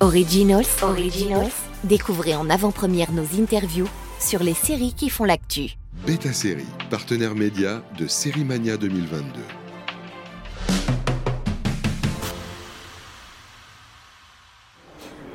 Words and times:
Originals, 0.00 0.66
Originals, 0.82 1.50
découvrez 1.82 2.36
en 2.36 2.48
avant-première 2.50 3.10
nos 3.10 3.24
interviews 3.40 3.88
sur 4.20 4.44
les 4.44 4.54
séries 4.54 4.94
qui 4.94 5.10
font 5.10 5.24
l'actu. 5.24 5.72
Beta 6.06 6.32
Série, 6.32 6.68
partenaire 6.88 7.34
média 7.34 7.82
de 7.98 8.06
Série 8.06 8.44
Mania 8.44 8.76
2022. 8.76 9.40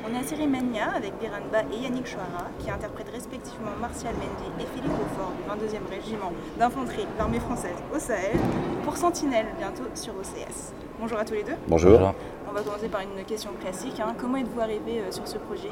On 0.06 0.14
est 0.14 0.18
à 0.18 0.22
Série 0.22 0.46
Mania 0.46 0.92
avec 0.96 1.12
Biranba 1.20 1.60
et 1.70 1.82
Yannick 1.82 2.06
Chouara 2.06 2.48
qui 2.58 2.70
interprètent 2.70 3.12
respectivement 3.12 3.76
Martial 3.78 4.14
Mendy 4.14 4.62
et 4.62 4.66
Philippe 4.74 4.92
Beaufort 4.92 5.32
du 5.36 5.76
22e 5.76 5.90
régiment 5.90 6.32
d'infanterie 6.58 7.04
de 7.04 7.18
l'armée 7.18 7.40
française 7.40 7.76
au 7.94 7.98
Sahel 7.98 8.38
pour 8.82 8.96
Sentinelle 8.96 9.48
bientôt 9.58 9.84
sur 9.94 10.14
OCS. 10.14 10.72
Bonjour 10.98 11.18
à 11.18 11.24
tous 11.26 11.34
les 11.34 11.42
deux. 11.42 11.56
Bonjour. 11.68 12.14
On 12.54 12.58
va 12.58 12.62
commencer 12.62 12.88
par 12.88 13.00
une 13.00 13.24
question 13.24 13.50
classique. 13.54 13.98
hein. 13.98 14.14
Comment 14.16 14.36
êtes-vous 14.36 14.60
arrivé 14.60 15.00
euh, 15.00 15.10
sur 15.10 15.26
ce 15.26 15.38
projet? 15.38 15.70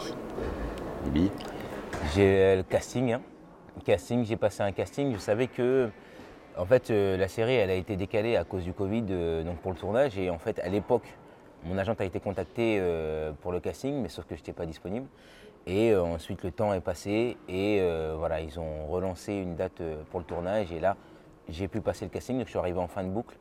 J'ai 2.13 2.43
euh, 2.43 2.57
le 2.57 2.63
casting. 2.65 3.13
hein. 3.13 3.21
Casting, 3.85 4.25
j'ai 4.25 4.37
passé 4.37 4.65
un 4.65 4.73
casting. 4.73 5.13
Je 5.13 5.19
savais 5.19 5.47
que, 5.47 5.91
en 6.59 6.67
fait, 6.67 6.91
euh, 6.91 7.17
la 7.17 7.29
série, 7.29 7.55
elle 7.55 7.71
a 7.71 7.75
été 7.75 7.95
décalée 7.95 8.35
à 8.35 8.43
cause 8.43 8.65
du 8.65 8.73
Covid, 8.73 9.03
donc 9.45 9.59
pour 9.59 9.71
le 9.71 9.79
tournage. 9.79 10.19
Et 10.19 10.29
en 10.29 10.41
fait, 10.41 10.59
à 10.59 10.69
l'époque, 10.69 11.07
mon 11.63 11.79
agent 11.79 11.95
a 12.01 12.05
été 12.05 12.19
contacté 12.19 12.83
pour 13.43 13.53
le 13.53 13.61
casting, 13.61 14.03
mais 14.03 14.09
sauf 14.09 14.25
que 14.25 14.35
je 14.35 14.41
n'étais 14.41 14.53
pas 14.53 14.67
disponible. 14.67 15.07
Et 15.69 15.95
ensuite, 15.95 16.43
le 16.43 16.51
temps 16.51 16.75
est 16.75 16.81
passé 16.81 17.37
et 17.49 17.81
voilà, 18.19 18.41
ils 18.41 18.59
ont 18.59 18.89
relancé 18.89 19.35
une 19.35 19.55
date 19.55 19.81
pour 20.11 20.19
le 20.19 20.27
tournage. 20.27 20.73
Et 20.73 20.81
là, 20.81 20.97
j'ai 21.49 21.69
pu 21.69 21.81
passer 21.81 22.07
le 22.07 22.11
casting. 22.11 22.39
Donc, 22.39 22.47
je 22.47 22.51
suis 22.51 22.59
arrivé 22.59 22.81
en 22.81 22.89
fin 22.89 23.05
de 23.05 23.09
boucle. 23.11 23.37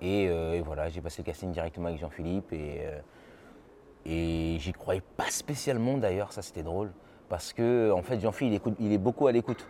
Et, 0.00 0.28
euh, 0.28 0.54
et 0.54 0.60
voilà, 0.60 0.88
j'ai 0.88 1.00
passé 1.00 1.22
le 1.22 1.26
casting 1.26 1.50
directement 1.50 1.88
avec 1.88 2.00
Jean-Philippe. 2.00 2.52
Et, 2.52 2.80
euh, 2.82 3.00
et 4.06 4.56
j'y 4.58 4.72
croyais 4.72 5.02
pas 5.16 5.30
spécialement 5.30 5.98
d'ailleurs, 5.98 6.32
ça 6.32 6.42
c'était 6.42 6.62
drôle. 6.62 6.90
Parce 7.28 7.52
que 7.52 7.90
en 7.90 8.02
fait 8.02 8.20
Jean-Philippe 8.20 8.62
il, 8.78 8.86
il 8.86 8.92
est 8.92 8.98
beaucoup 8.98 9.26
à 9.26 9.32
l'écoute 9.32 9.66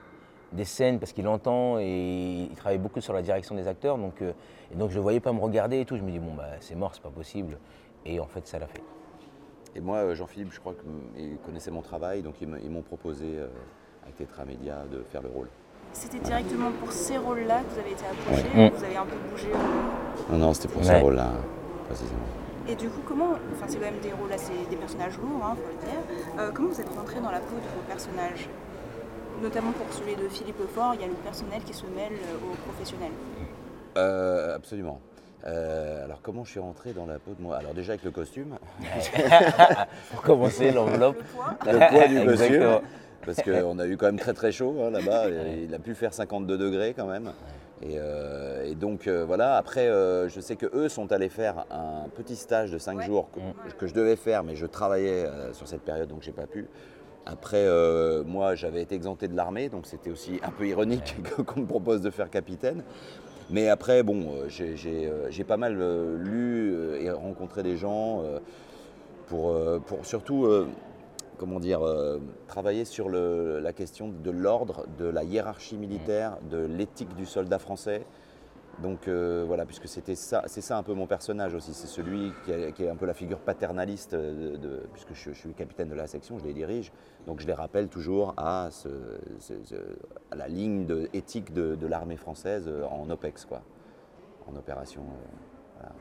des 0.52 0.64
scènes 0.64 0.98
parce 0.98 1.12
qu'il 1.12 1.28
entend 1.28 1.78
et 1.78 2.48
il 2.50 2.56
travaille 2.56 2.78
beaucoup 2.78 3.00
sur 3.00 3.12
la 3.12 3.22
direction 3.22 3.54
des 3.54 3.66
acteurs. 3.66 3.98
Donc, 3.98 4.22
euh, 4.22 4.32
donc 4.74 4.90
je 4.90 4.96
ne 4.96 5.02
voyais 5.02 5.20
pas 5.20 5.32
me 5.32 5.40
regarder 5.40 5.80
et 5.80 5.84
tout. 5.84 5.96
Je 5.96 6.02
me 6.02 6.10
dis 6.10 6.18
bon 6.18 6.34
bah 6.34 6.50
c'est 6.60 6.74
mort, 6.76 6.94
c'est 6.94 7.02
pas 7.02 7.10
possible. 7.10 7.58
Et 8.04 8.20
en 8.20 8.26
fait 8.26 8.46
ça 8.46 8.58
l'a 8.58 8.66
fait. 8.66 8.82
Et 9.74 9.80
moi, 9.80 10.14
Jean-Philippe, 10.14 10.52
je 10.52 10.60
crois 10.60 10.74
qu'il 10.74 11.36
connaissait 11.38 11.70
mon 11.70 11.82
travail, 11.82 12.22
donc 12.22 12.40
ils 12.40 12.48
m'ont 12.48 12.82
proposé 12.82 13.26
euh, 13.26 13.48
avec 14.02 14.16
Tetra 14.16 14.44
Media 14.44 14.84
de 14.90 15.02
faire 15.04 15.22
le 15.22 15.28
rôle. 15.28 15.48
C'était 15.92 16.18
directement 16.18 16.70
pour 16.80 16.92
ces 16.92 17.18
rôles-là 17.18 17.60
que 17.60 17.74
vous 17.74 17.80
avez 17.80 17.90
été 17.92 18.04
approché 18.04 18.46
Ouais. 18.56 18.70
ou 18.72 18.76
Vous 18.76 18.84
avez 18.84 18.96
un 18.96 19.04
peu 19.06 19.16
bougé 19.30 19.48
euh, 19.52 20.32
Non, 20.32 20.38
non, 20.38 20.54
c'était 20.54 20.68
pour 20.68 20.84
ce 20.84 20.90
Ouais. 20.90 21.00
rôle-là, 21.00 21.28
précisément. 21.86 22.20
Et 22.68 22.74
du 22.74 22.88
coup, 22.88 23.00
comment, 23.08 23.30
enfin 23.54 23.66
c'est 23.66 23.78
quand 23.78 23.86
même 23.86 24.00
des 24.02 24.12
rôles 24.12 24.32
assez, 24.32 24.52
des 24.70 24.76
personnages 24.76 25.16
lourds, 25.18 25.42
hein, 25.44 25.56
faut 25.56 25.68
le 25.72 25.90
dire. 25.90 26.00
Euh, 26.38 26.50
comment 26.52 26.68
vous 26.68 26.80
êtes 26.80 26.94
rentré 26.94 27.20
dans 27.20 27.30
la 27.30 27.40
peau 27.40 27.56
de 27.56 27.60
vos 27.74 27.82
personnages? 27.88 28.48
Notamment 29.42 29.72
pour 29.72 29.86
celui 29.92 30.14
de 30.16 30.28
Philippe 30.28 30.58
Lefort, 30.60 30.94
il 30.94 31.00
y 31.00 31.04
a 31.04 31.06
le 31.06 31.14
personnel 31.14 31.62
qui 31.64 31.72
se 31.72 31.84
mêle 31.86 32.12
euh, 32.12 32.52
au 32.52 32.54
professionnel. 32.70 33.10
Euh, 33.96 34.54
absolument. 34.54 35.00
Euh, 35.46 36.04
alors, 36.04 36.18
comment 36.22 36.44
je 36.44 36.50
suis 36.50 36.60
rentré 36.60 36.92
dans 36.92 37.06
la 37.06 37.18
peau 37.18 37.32
de 37.38 37.42
moi? 37.42 37.56
Alors, 37.56 37.72
déjà 37.72 37.92
avec 37.92 38.04
le 38.04 38.10
costume, 38.10 38.56
Pour 40.10 40.22
commencer 40.22 40.70
l'enveloppe. 40.72 41.16
Le 41.18 41.24
poids 41.24 41.72
le 41.72 41.78
poids 41.90 42.08
du 42.08 42.14
costume, 42.26 42.30
Exactement. 42.30 42.80
Parce 43.28 43.42
qu'on 43.42 43.78
a 43.78 43.86
eu 43.86 43.96
quand 43.98 44.06
même 44.06 44.18
très 44.18 44.32
très 44.32 44.52
chaud 44.52 44.74
hein, 44.82 44.90
là-bas. 44.90 45.24
Il 45.28 45.74
a 45.74 45.78
pu 45.78 45.94
faire 45.94 46.14
52 46.14 46.56
degrés 46.56 46.94
quand 46.96 47.06
même. 47.06 47.30
Et, 47.82 47.96
euh, 47.96 48.64
et 48.64 48.74
donc 48.74 49.06
euh, 49.06 49.24
voilà, 49.26 49.56
après 49.56 49.86
euh, 49.86 50.28
je 50.28 50.40
sais 50.40 50.56
que 50.56 50.66
eux 50.74 50.88
sont 50.88 51.12
allés 51.12 51.28
faire 51.28 51.64
un 51.70 52.08
petit 52.16 52.34
stage 52.36 52.72
de 52.72 52.78
5 52.78 52.98
Ouais. 52.98 53.04
jours 53.06 53.28
que, 53.32 53.74
que 53.74 53.86
je 53.86 53.94
devais 53.94 54.16
faire, 54.16 54.42
mais 54.42 54.56
je 54.56 54.66
travaillais 54.66 55.26
euh, 55.26 55.52
sur 55.52 55.68
cette 55.68 55.82
période 55.82 56.08
donc 56.08 56.22
j'ai 56.22 56.32
pas 56.32 56.46
pu. 56.46 56.66
Après, 57.26 57.64
euh, 57.66 58.24
moi 58.24 58.54
j'avais 58.54 58.80
été 58.82 58.94
exempté 58.94 59.28
de 59.28 59.36
l'armée, 59.36 59.68
donc 59.68 59.86
c'était 59.86 60.10
aussi 60.10 60.40
un 60.42 60.50
peu 60.50 60.66
ironique 60.66 61.14
qu'on 61.46 61.60
me 61.60 61.66
propose 61.66 62.00
de 62.00 62.10
faire 62.10 62.30
capitaine. 62.30 62.82
Mais 63.50 63.68
après, 63.68 64.02
bon, 64.02 64.26
j'ai- 64.48 65.44
pas 65.46 65.56
mal 65.56 65.76
euh, 65.80 66.16
lu 66.18 66.74
et 67.02 67.10
rencontré 67.10 67.62
des 67.62 67.76
gens 67.76 68.22
euh, 68.22 68.38
pour, 69.26 69.50
euh, 69.52 69.78
pour 69.78 70.04
surtout, 70.04 70.44
euh, 70.46 70.66
comment 71.38 71.60
dire, 71.60 71.82
euh, 71.82 72.18
travailler 72.46 72.84
sur 72.84 73.08
le- 73.08 73.60
la 73.60 73.72
question 73.72 74.08
de 74.08 74.30
l'ordre, 74.30 74.86
de 74.98 75.06
la 75.06 75.24
hiérarchie 75.24 75.76
militaire, 75.78 76.36
de 76.50 76.58
l'éthique 76.58 77.14
du 77.14 77.24
soldat 77.26 77.58
français. 77.58 78.04
Donc 78.82 79.08
euh, 79.08 79.42
voilà, 79.46 79.66
puisque 79.66 79.88
c'était 79.88 80.14
ça, 80.14 80.42
c'est 80.46 80.60
ça 80.60 80.78
un 80.78 80.84
peu 80.84 80.94
mon 80.94 81.06
personnage 81.08 81.52
aussi, 81.54 81.74
c'est 81.74 81.88
celui 81.88 82.32
qui 82.44 82.52
est, 82.52 82.72
qui 82.72 82.84
est 82.84 82.88
un 82.88 82.94
peu 82.94 83.06
la 83.06 83.14
figure 83.14 83.38
paternaliste, 83.40 84.14
de, 84.14 84.56
de- 84.56 84.82
puisque 84.92 85.14
je, 85.14 85.32
je 85.32 85.38
suis 85.38 85.52
capitaine 85.52 85.88
de 85.88 85.96
la 85.96 86.06
section, 86.06 86.38
je 86.38 86.44
les 86.44 86.52
dirige, 86.54 86.92
donc 87.26 87.40
je 87.40 87.46
les 87.48 87.54
rappelle 87.54 87.88
toujours 87.88 88.34
à, 88.36 88.68
ce- 88.70 88.88
ce- 89.40 89.64
ce- 89.64 89.74
à 90.30 90.36
la 90.36 90.46
ligne 90.46 90.86
de, 90.86 91.08
éthique 91.12 91.52
de, 91.52 91.74
de 91.74 91.86
l'armée 91.88 92.16
française 92.16 92.66
euh, 92.68 92.84
en 92.84 93.10
OPEX, 93.10 93.46
quoi, 93.46 93.62
en 94.46 94.54
opération. 94.56 95.02
euh, 95.02 95.80
voilà. 95.80 95.94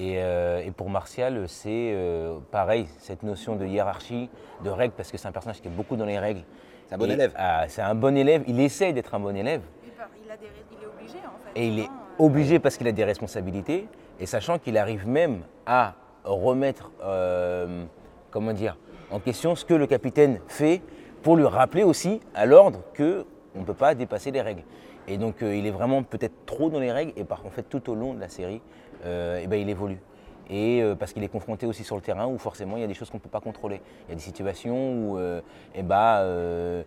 Et, 0.00 0.14
euh, 0.16 0.62
et 0.64 0.70
pour 0.70 0.88
Martial, 0.88 1.44
c'est 1.46 1.92
euh, 1.92 2.38
pareil, 2.50 2.86
cette 3.00 3.22
notion 3.22 3.54
de 3.54 3.66
hiérarchie, 3.66 4.30
de 4.64 4.70
règles, 4.70 4.94
parce 4.96 5.12
que 5.12 5.18
c'est 5.18 5.28
un 5.28 5.32
personnage 5.32 5.60
qui 5.60 5.68
est 5.68 5.70
beaucoup 5.70 5.96
dans 5.96 6.06
les 6.06 6.18
règles. 6.18 6.40
C'est 6.88 6.94
un 6.94 6.98
bon 6.98 7.10
Et- 7.10 7.12
élève. 7.12 7.32
ah, 7.36 7.66
c'est 7.68 7.82
un 7.82 7.94
bon 7.94 8.16
élève, 8.16 8.42
il 8.46 8.58
essaye 8.60 8.94
d'être 8.94 9.14
un 9.14 9.20
bon 9.20 9.36
élève. 9.36 9.60
Il, 9.84 10.30
a 10.30 10.36
des 10.38 10.46
est 10.46 10.86
obligé 10.86 11.18
en 11.18 11.52
fait. 11.52 11.60
Et 11.60 11.66
il 11.66 11.78
est 11.80 11.88
euh, 11.88 12.24
obligé 12.24 12.58
parce 12.58 12.78
qu'il 12.78 12.88
a 12.88 12.92
des 12.92 13.04
responsabilités, 13.04 13.88
et 14.18 14.24
sachant 14.24 14.58
qu'il 14.58 14.78
arrive 14.78 15.06
même 15.06 15.42
à 15.66 15.94
remettre, 16.24 16.92
euh, 17.02 17.84
comment 18.30 18.54
dire, 18.54 18.78
en 19.10 19.20
question 19.20 19.54
ce 19.54 19.66
que 19.66 19.74
le 19.74 19.86
capitaine 19.86 20.40
fait 20.48 20.80
pour 21.22 21.36
lui 21.36 21.44
rappeler 21.44 21.82
aussi 21.82 22.20
à 22.34 22.46
l'ordre 22.46 22.80
que 22.94 23.26
on 23.54 23.60
ne 23.60 23.64
peut 23.64 23.74
pas 23.74 23.94
dépasser 23.94 24.30
les 24.30 24.40
règles. 24.40 24.62
Et 25.08 25.18
donc 25.18 25.42
euh, 25.42 25.54
il 25.54 25.66
est 25.66 25.70
vraiment 25.72 26.02
peut-être 26.04 26.46
trop 26.46 26.70
dans 26.70 26.80
les 26.80 26.92
règles, 26.92 27.12
et 27.16 27.24
par 27.24 27.44
en 27.44 27.50
fait 27.50 27.64
tout 27.64 27.90
au 27.90 27.94
long 27.94 28.14
de 28.14 28.20
la 28.20 28.28
série, 28.28 28.62
euh, 29.04 29.40
eh 29.42 29.46
ben, 29.46 29.56
il 29.60 29.68
évolue. 29.68 30.00
Et 30.48 30.82
euh, 30.82 30.96
parce 30.96 31.12
qu'il 31.12 31.22
est 31.22 31.28
confronté 31.28 31.66
aussi 31.66 31.84
sur 31.84 31.94
le 31.96 32.02
terrain 32.02 32.26
où 32.26 32.36
forcément 32.36 32.76
il 32.76 32.80
y 32.80 32.84
a 32.84 32.88
des 32.88 32.94
choses 32.94 33.08
qu'on 33.10 33.18
ne 33.18 33.22
peut 33.22 33.28
pas 33.28 33.40
contrôler. 33.40 33.80
Il 34.06 34.10
y 34.10 34.12
a 34.12 34.14
des 34.16 34.20
situations 34.20 34.92
où 34.94 35.18
euh, 35.18 35.40
eh 35.74 35.82
ben, 35.82 36.16
euh, 36.18 36.82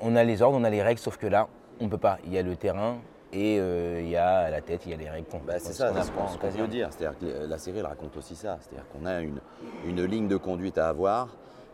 on 0.00 0.14
a 0.14 0.22
les 0.24 0.40
ordres, 0.42 0.56
on 0.58 0.64
a 0.64 0.70
les 0.70 0.82
règles, 0.82 1.00
sauf 1.00 1.16
que 1.16 1.26
là, 1.26 1.48
on 1.80 1.84
ne 1.84 1.88
peut 1.90 1.98
pas. 1.98 2.18
Il 2.24 2.32
y 2.32 2.38
a 2.38 2.42
le 2.42 2.54
terrain 2.56 2.98
et 3.32 3.56
il 3.56 4.08
y 4.08 4.16
a 4.16 4.48
la 4.48 4.60
tête, 4.62 4.86
il 4.86 4.92
y 4.92 4.94
a 4.94 4.96
les 4.96 5.10
règles 5.10 5.26
qu'on 5.28 5.38
Bah, 5.38 5.58
c'est 5.58 5.72
ça, 5.72 5.92
c'est 5.94 6.02
ce 6.02 6.10
qu'on 6.12 6.28
ce 6.28 6.38
caserne. 6.38 6.62
veut 6.62 6.68
dire. 6.68 6.88
C'est-à-dire 6.90 7.18
que 7.18 7.46
la 7.46 7.58
série 7.58 7.78
elle 7.80 7.86
raconte 7.86 8.16
aussi 8.16 8.34
ça. 8.36 8.56
C'est-à-dire 8.60 8.86
qu'on 8.90 9.04
a 9.04 9.20
une, 9.20 9.40
une 9.84 10.04
ligne 10.04 10.28
de 10.28 10.36
conduite 10.36 10.78
à 10.78 10.88
avoir 10.88 11.28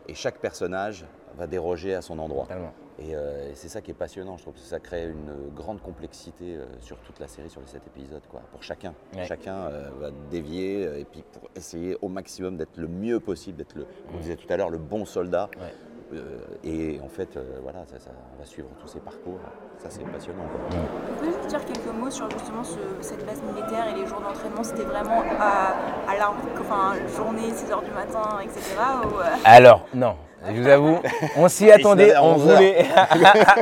et 0.07 0.15
chaque 0.15 0.39
personnage 0.39 1.05
va 1.37 1.47
déroger 1.47 1.93
à 1.95 2.01
son 2.01 2.19
endroit. 2.19 2.43
Totalement. 2.43 2.73
Et, 2.99 3.13
euh, 3.15 3.51
et 3.51 3.55
c'est 3.55 3.67
ça 3.67 3.81
qui 3.81 3.91
est 3.91 3.95
passionnant. 3.95 4.37
Je 4.37 4.43
trouve 4.43 4.53
que 4.53 4.59
ça 4.61 4.79
crée 4.79 5.05
une 5.07 5.53
grande 5.53 5.81
complexité 5.81 6.55
euh, 6.55 6.65
sur 6.79 6.97
toute 6.99 7.19
la 7.19 7.27
série, 7.27 7.49
sur 7.49 7.59
les 7.61 7.67
sept 7.67 7.81
épisodes, 7.87 8.21
quoi, 8.29 8.41
pour 8.51 8.63
chacun. 8.63 8.93
Ouais. 9.15 9.25
Chacun 9.25 9.55
euh, 9.55 9.89
va 9.99 10.09
dévier 10.31 10.85
euh, 10.85 10.99
et 10.99 11.05
puis 11.05 11.23
pour 11.33 11.49
essayer 11.55 11.97
au 12.01 12.07
maximum 12.07 12.55
d'être 12.57 12.77
le 12.77 12.87
mieux 12.87 13.19
possible, 13.19 13.57
d'être 13.57 13.75
le, 13.75 13.83
comme 13.83 14.15
on 14.15 14.19
disait 14.19 14.37
tout 14.37 14.51
à 14.51 14.55
l'heure, 14.57 14.69
le 14.69 14.77
bon 14.77 15.05
soldat. 15.05 15.49
Ouais. 15.59 15.73
Euh, 16.13 16.37
et 16.63 16.99
en 17.03 17.09
fait, 17.09 17.35
euh, 17.35 17.57
voilà, 17.63 17.79
ça, 17.87 17.99
ça- 17.99 18.11
on 18.35 18.39
va 18.39 18.45
suivre 18.45 18.67
tous 18.79 18.87
ces 18.87 18.99
parcours. 18.99 19.39
Ça, 19.79 19.89
c'est 19.89 20.03
passionnant. 20.05 20.43
quoi. 20.43 20.79
Vous 20.79 21.15
pouvez 21.17 21.31
juste 21.33 21.47
dire 21.47 21.65
quelques 21.65 21.93
mots 21.99 22.11
sur 22.11 22.29
justement 22.29 22.63
ce- 22.63 22.77
cette 23.01 23.25
base 23.25 23.41
militaire 23.41 23.87
et 23.87 23.99
les 23.99 24.05
jours 24.05 24.21
d'entraînement 24.21 24.63
C'était 24.63 24.83
vraiment 24.83 25.23
à, 25.39 25.73
à 26.07 26.31
enfin, 26.61 26.93
journée, 27.17 27.49
6h 27.51 27.83
du 27.83 27.91
matin, 27.91 28.39
etc. 28.43 28.61
ou, 29.03 29.19
euh, 29.19 29.23
Alors, 29.43 29.85
non, 29.95 30.15
je 30.53 30.61
vous 30.61 30.67
avoue, 30.67 30.99
on 31.37 31.47
s'y 31.47 31.71
attendait, 31.71 32.15
on 32.17 32.35
11 32.35 32.47
heures. 32.49 32.55
voulait. 32.57 32.85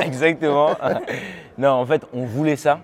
Exactement. 0.02 0.70
Non, 1.58 1.70
en 1.70 1.86
fait, 1.86 2.02
on 2.12 2.24
voulait 2.24 2.56
ça, 2.56 2.80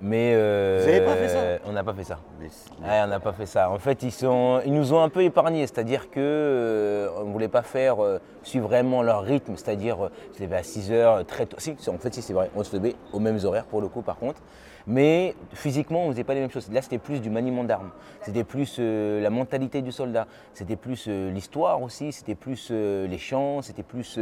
mais. 0.00 0.32
euh, 0.34 0.80
Vous 0.82 0.88
avez 0.88 1.00
pas 1.00 1.14
fait 1.14 1.28
ça? 1.28 1.38
On 1.66 1.72
n'a 1.72 1.84
pas 1.84 1.94
fait 1.94 2.04
ça. 2.04 2.18
Mais- 2.40 2.46
Ouais, 2.86 3.00
on 3.04 3.06
n'a 3.06 3.20
pas 3.20 3.32
fait 3.32 3.46
ça. 3.46 3.70
En 3.70 3.78
fait, 3.78 4.02
ils, 4.02 4.10
sont, 4.12 4.60
ils 4.66 4.72
nous 4.74 4.92
ont 4.92 5.00
un 5.02 5.08
peu 5.08 5.22
épargnés, 5.22 5.62
c'est-à-dire 5.66 6.10
que 6.10 6.18
euh, 6.20 7.08
on 7.20 7.24
ne 7.24 7.32
voulait 7.32 7.48
pas 7.48 7.62
faire 7.62 8.02
euh, 8.04 8.18
suivre 8.42 8.66
vraiment 8.68 9.02
leur 9.02 9.22
rythme, 9.22 9.54
c'est-à-dire 9.56 10.04
euh, 10.06 10.10
se 10.36 10.42
lever 10.42 10.56
à 10.56 10.62
6 10.62 10.92
heures 10.92 11.24
très 11.24 11.46
tôt. 11.46 11.56
Si, 11.58 11.74
en 11.88 11.98
fait, 11.98 12.12
si 12.12 12.20
c'est 12.22 12.32
vrai, 12.34 12.50
on 12.56 12.64
se 12.64 12.76
levait 12.76 12.94
aux 13.12 13.20
mêmes 13.20 13.38
horaires 13.44 13.64
pour 13.64 13.80
le 13.80 13.88
coup, 13.88 14.02
par 14.02 14.16
contre. 14.16 14.40
Mais 14.86 15.34
physiquement, 15.54 16.02
on 16.04 16.08
ne 16.08 16.12
faisait 16.12 16.24
pas 16.24 16.34
les 16.34 16.40
mêmes 16.40 16.50
choses. 16.50 16.70
Là, 16.70 16.82
c'était 16.82 16.98
plus 16.98 17.20
du 17.20 17.30
maniement 17.30 17.64
d'armes. 17.64 17.90
C'était 18.20 18.44
plus 18.44 18.76
euh, 18.78 19.20
la 19.22 19.30
mentalité 19.30 19.80
du 19.80 19.92
soldat. 19.92 20.26
C'était 20.52 20.76
plus 20.76 21.06
euh, 21.08 21.30
l'histoire 21.30 21.80
aussi. 21.82 22.12
C'était 22.12 22.34
plus 22.34 22.68
euh, 22.70 23.06
les 23.06 23.16
chants. 23.18 23.62
C'était 23.62 23.82
plus. 23.82 24.18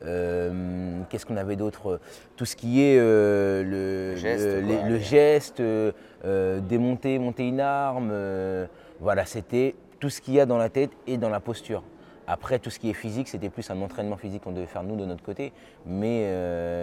Qu'est-ce 0.00 1.24
qu'on 1.26 1.36
avait 1.36 1.56
d'autre? 1.56 2.00
Tout 2.36 2.44
ce 2.44 2.56
qui 2.56 2.82
est 2.82 2.96
le, 2.98 4.14
geste, 4.16 4.44
le- 4.44 4.60
les- 4.60 4.74
quoi. 4.76 4.88
le 4.88 4.98
geste, 4.98 5.62
démonter, 6.68 7.18
monter 7.20 7.46
une 7.46 7.60
arme. 7.60 8.12
voilà, 9.00 9.24
c'était 9.24 9.76
tout 10.00 10.10
ce 10.10 10.20
qu'il 10.20 10.34
y 10.34 10.40
a 10.40 10.46
dans 10.46 10.58
la 10.58 10.68
tête 10.70 10.90
et 11.06 11.18
dans 11.18 11.28
la 11.28 11.38
posture. 11.38 11.84
Après, 12.26 12.58
tout 12.58 12.70
ce 12.70 12.80
qui 12.80 12.90
est 12.90 12.94
physique, 12.94 13.28
c'était 13.28 13.48
plus 13.48 13.70
un 13.70 13.80
entraînement 13.80 14.16
physique 14.16 14.42
qu'on 14.42 14.50
devait 14.50 14.66
faire 14.66 14.82
nous 14.82 14.96
de 14.96 15.04
notre 15.04 15.22
côté. 15.22 15.52
Mais, 15.86 16.26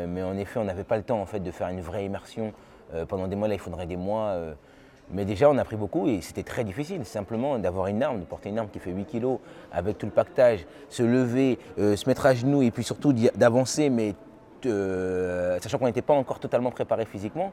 mais 0.08 0.24
en 0.24 0.38
effet, 0.38 0.58
on 0.60 0.64
n'avait 0.64 0.86
pas 0.86 0.96
le 0.96 1.04
temps 1.04 1.22
en 1.22 1.26
fait, 1.26 1.42
de 1.42 1.52
faire 1.52 1.68
une 1.68 1.82
vraie 1.82 2.06
immersion 2.06 2.54
pendant 3.08 3.28
des 3.28 3.36
mois. 3.36 3.48
Là, 3.48 3.54
il 3.56 3.60
faudrait 3.60 3.86
des 3.88 3.98
mois. 3.98 4.30
euh, 4.30 4.54
Mais 5.12 5.26
déjà, 5.26 5.50
on 5.50 5.58
a 5.58 5.62
appris 5.62 5.76
beaucoup 5.76 6.08
et 6.08 6.22
c'était 6.22 6.44
très 6.44 6.64
difficile, 6.64 7.04
simplement 7.06 7.58
d'avoir 7.58 7.88
une 7.88 8.04
arme, 8.04 8.20
de 8.20 8.26
porter 8.26 8.50
une 8.50 8.60
arme 8.60 8.70
qui 8.70 8.80
fait 8.80 8.92
8 8.92 9.06
kilos, 9.06 9.40
avec 9.72 9.98
tout 9.98 10.06
le 10.06 10.12
pactage, 10.12 10.66
se 10.90 11.02
lever, 11.04 11.58
euh, 11.80 11.96
se 11.96 12.08
mettre 12.08 12.26
à 12.26 12.34
genoux 12.36 12.62
et 12.62 12.72
puis 12.72 12.84
surtout 12.84 13.12
d'avancer, 13.14 13.90
mais 13.90 14.14
euh, 14.66 15.58
sachant 15.62 15.78
qu'on 15.80 15.86
n'était 15.86 16.04
pas 16.04 16.14
encore 16.14 16.40
totalement 16.40 16.70
préparé 16.72 17.06
physiquement. 17.06 17.52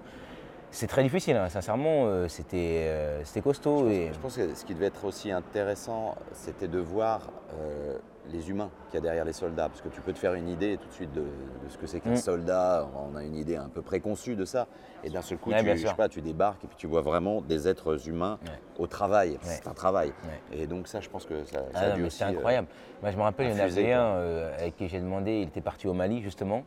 C'est 0.70 0.86
très 0.88 1.02
difficile, 1.02 1.36
hein. 1.36 1.48
sincèrement, 1.48 2.04
euh, 2.06 2.28
c'était 2.28 2.82
euh, 2.88 3.22
costaud. 3.42 3.88
et... 3.88 4.10
Je 4.12 4.18
pense 4.18 4.36
que 4.36 4.54
ce 4.54 4.64
qui 4.64 4.74
devait 4.74 4.86
être 4.86 5.04
aussi 5.06 5.30
intéressant, 5.30 6.16
c'était 6.32 6.68
de 6.68 6.78
voir 6.78 7.30
euh, 7.58 7.96
les 8.30 8.50
humains 8.50 8.68
qu'il 8.90 8.96
y 8.96 8.98
a 8.98 9.00
derrière 9.00 9.24
les 9.24 9.32
soldats. 9.32 9.68
Parce 9.68 9.80
que 9.80 9.88
tu 9.88 10.02
peux 10.02 10.12
te 10.12 10.18
faire 10.18 10.34
une 10.34 10.48
idée 10.48 10.76
tout 10.76 10.88
de 10.88 10.92
suite 10.92 11.12
de, 11.14 11.20
de 11.22 11.68
ce 11.70 11.78
que 11.78 11.86
c'est 11.86 12.00
qu'un 12.00 12.10
Mm. 12.10 12.16
soldat. 12.16 12.88
On 13.10 13.16
a 13.16 13.22
une 13.24 13.36
idée 13.36 13.56
un 13.56 13.68
peu 13.68 13.80
préconçue 13.80 14.36
de 14.36 14.44
ça. 14.44 14.66
Et 15.02 15.08
d'un 15.08 15.22
seul 15.22 15.38
coup, 15.38 15.50
Ouais, 15.50 15.62
tu, 15.62 15.78
je 15.78 15.86
sais 15.86 15.94
pas, 15.94 16.08
tu 16.10 16.20
débarques 16.20 16.62
et 16.64 16.66
puis 16.66 16.76
tu 16.76 16.86
vois 16.88 17.00
vraiment 17.00 17.40
des 17.40 17.68
êtres 17.68 18.06
humains 18.08 18.38
Ouais. 18.44 18.58
au 18.78 18.86
travail. 18.86 19.38
C'est 19.42 19.66
un 19.68 19.72
travail. 19.74 20.12
Et 20.52 20.66
donc 20.66 20.88
ça, 20.88 21.00
je 21.00 21.08
pense 21.08 21.24
que 21.24 21.44
ça, 21.44 21.60
ça 21.60 21.64
Ah 21.74 21.80
a 21.80 21.90
dû 21.92 22.04
aussi, 22.04 22.18
c'était 22.18 22.32
euh, 22.32 22.34
incroyable. 22.36 22.68
Moi, 23.00 23.12
je 23.12 23.16
me 23.16 23.22
rappelle, 23.22 23.46
il 23.52 23.56
y 23.56 23.60
en 23.60 23.64
avait 23.64 23.92
un 23.92 24.50
avec 24.58 24.76
qui 24.76 24.88
j'ai 24.88 25.00
demandé, 25.00 25.40
il 25.42 25.48
était 25.48 25.60
parti 25.62 25.86
au 25.86 25.94
Mali, 25.94 26.20
justement. 26.22 26.64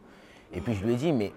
Et 0.54 0.62
puis 0.62 0.74
je 0.74 0.84
lui 0.84 0.94
ai 0.94 0.98
dit, 0.98 1.12
mais. 1.12 1.32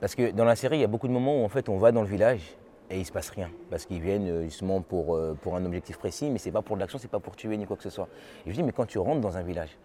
Parce 0.00 0.14
que 0.14 0.30
dans 0.30 0.44
la 0.44 0.56
série, 0.56 0.78
il 0.78 0.80
y 0.80 0.84
a 0.84 0.88
beaucoup 0.88 1.08
de 1.08 1.12
moments 1.12 1.42
où 1.42 1.44
en 1.44 1.48
fait 1.48 1.68
on 1.68 1.78
va 1.78 1.92
dans 1.92 2.02
le 2.02 2.08
village 2.08 2.56
et 2.90 2.98
il 2.98 3.06
se 3.06 3.12
passe 3.12 3.30
rien. 3.30 3.50
Parce 3.70 3.86
qu'ils 3.86 4.00
viennent 4.00 4.28
euh, 4.28 4.42
justement 4.44 4.82
pour, 4.82 5.14
euh, 5.14 5.36
pour 5.40 5.56
un 5.56 5.64
objectif 5.64 5.98
précis, 5.98 6.30
mais 6.30 6.38
c'est 6.38 6.52
pas 6.52 6.62
pour 6.62 6.76
de 6.76 6.80
l'action, 6.80 6.98
c'est 6.98 7.10
pas 7.10 7.20
pour 7.20 7.36
tuer 7.36 7.56
ni 7.56 7.66
quoi 7.66 7.76
que 7.76 7.82
ce 7.82 7.90
soit. 7.90 8.08
Et 8.40 8.40
je 8.44 8.48
lui 8.50 8.56
dis, 8.56 8.62
mais 8.62 8.72
quand 8.72 8.86
tu 8.86 8.98
rentres 8.98 9.20
dans 9.20 9.36
un 9.36 9.42
village, 9.42 9.76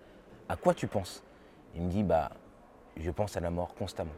à 0.47 0.55
quoi 0.55 0.73
tu 0.73 0.87
penses? 0.87 1.23
Il 1.75 1.83
me 1.83 1.89
dit, 1.89 2.03
bah, 2.03 2.29
je 2.97 3.11
pense 3.11 3.37
à 3.37 3.39
la 3.39 3.51
mort 3.51 3.73
constamment. 3.75 4.11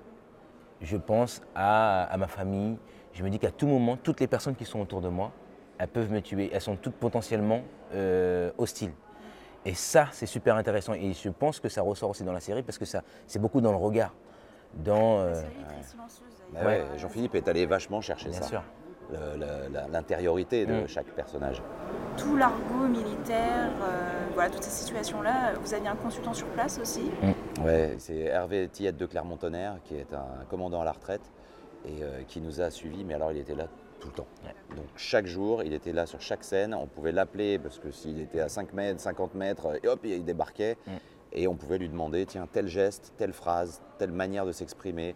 Je 0.82 0.98
pense 0.98 1.42
à, 1.54 2.04
à 2.04 2.18
ma 2.18 2.28
famille. 2.28 2.78
Je 3.14 3.24
me 3.24 3.30
dis 3.30 3.38
qu'à 3.38 3.52
tout 3.52 3.68
moment, 3.68 3.98
toutes 3.98 4.20
les 4.20 4.28
personnes 4.28 4.56
qui 4.56 4.66
sont 4.66 4.80
autour 4.80 5.02
de 5.02 5.10
moi, 5.10 5.32
elles 5.78 5.88
peuvent 5.88 6.12
me 6.12 6.22
tuer. 6.22 6.50
Elles 6.54 6.62
sont 6.62 6.76
toutes 6.76 6.96
potentiellement 6.96 7.62
euh, 7.94 8.52
hostiles. 8.58 8.94
Et 9.66 9.74
ça, 9.76 10.08
c'est 10.12 10.26
super 10.26 10.56
intéressant. 10.56 10.94
Et 10.94 11.14
je 11.14 11.30
pense 11.30 11.60
que 11.60 11.70
ça 11.70 11.82
ressort 11.82 12.10
aussi 12.10 12.24
dans 12.24 12.34
la 12.34 12.40
série 12.40 12.64
parce 12.64 12.78
que 12.78 12.86
ça, 12.86 13.04
c'est 13.28 13.40
beaucoup 13.40 13.62
dans 13.62 13.72
le 13.72 13.78
regard. 13.78 14.14
Dans, 14.76 15.18
La 15.18 15.24
euh, 15.26 15.34
série 15.36 15.46
est 15.62 15.66
très 15.74 15.84
silencieuse. 15.84 16.28
bah 16.54 16.60
ouais, 16.66 16.84
Jean-Philippe 16.98 17.36
est 17.36 17.48
allé 17.48 17.66
vachement 17.66 18.02
chercher 18.02 18.30
bien 18.30 18.42
ça. 18.42 18.48
sûr. 18.48 18.64
L'intériorité 19.92 20.66
de 20.66 20.74
Mm. 20.84 20.88
chaque 20.88 21.08
personnage. 21.08 21.62
Tout 22.18 22.36
l'argot 22.38 22.88
militaire, 22.88 23.70
euh, 23.82 24.28
voilà, 24.34 24.50
toutes 24.50 24.64
ces 24.64 24.84
situations-là. 24.84 25.54
Vous 25.62 25.74
aviez 25.74 25.88
un 25.88 25.96
consultant 25.96 26.34
sur 26.34 26.48
place 26.48 26.80
aussi? 26.80 27.04
Ouais, 27.64 27.96
c'est 28.00 28.20
Hervé 28.20 28.68
Tillette 28.70 28.98
de 28.98 29.06
Clermont-Tonnerre, 29.06 29.78
qui 29.84 29.96
est 29.96 30.14
un 30.14 30.46
commandant 30.50 30.82
à 30.82 30.86
la 30.86 30.92
retraite 30.92 31.22
et 31.86 32.04
euh, 32.04 32.22
qui 32.28 32.42
nous 32.42 32.62
a 32.62 32.70
suivis, 32.70 33.04
mais 33.04 33.14
alors 33.16 33.32
il 33.32 33.38
était 33.40 33.56
là 33.56 33.68
tout 34.00 34.08
le 34.08 34.14
temps. 34.14 34.28
Donc 34.76 34.86
chaque 34.96 35.26
jour, 35.28 35.64
il 35.64 35.74
était 35.74 35.94
là 35.94 36.06
sur 36.06 36.22
chaque 36.22 36.44
scène, 36.44 36.74
on 36.74 36.88
pouvait 36.88 37.12
l'appeler 37.12 37.60
parce 37.60 37.78
que 37.80 37.92
s'il 37.92 38.20
était 38.20 38.40
à 38.40 38.50
5 38.50 38.74
mètres, 38.74 39.00
50 39.00 39.36
mètres, 39.36 39.80
et 39.84 39.88
hop, 39.88 40.00
il 40.04 40.24
débarquait, 40.26 40.78
Mm. 40.88 40.92
Et 41.34 41.48
on 41.48 41.56
pouvait 41.56 41.78
lui 41.78 41.90
demander, 41.90 42.26
tiens, 42.26 42.48
tel 42.52 42.68
geste, 42.68 43.14
telle 43.18 43.34
phrase, 43.34 43.82
telle 43.98 44.12
manière 44.12 44.46
de 44.46 44.52
s'exprimer, 44.52 45.16